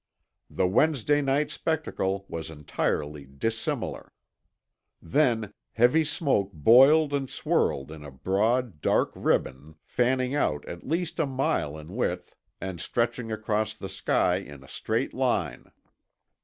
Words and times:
The 0.49 0.65
Wednesday 0.65 1.21
night 1.21 1.51
spectacle 1.51 2.25
was 2.27 2.49
entirely 2.49 3.23
dissimilar. 3.27 4.13
Then, 4.99 5.53
heavy 5.73 6.03
smoke 6.03 6.49
boiled 6.53 7.13
and 7.13 7.29
swirled 7.29 7.91
in 7.91 8.03
a 8.03 8.09
broad, 8.09 8.81
dark 8.81 9.11
ribbon 9.13 9.75
fanning 9.83 10.33
out 10.33 10.65
at 10.65 10.87
least 10.87 11.19
a 11.19 11.27
mile 11.27 11.77
in 11.77 11.95
width 11.95 12.35
and 12.59 12.81
stretching 12.81 13.31
across 13.31 13.75
the 13.75 13.89
sky 13.89 14.37
in 14.37 14.63
a 14.63 14.67
straight 14.67 15.13
line. 15.13 15.71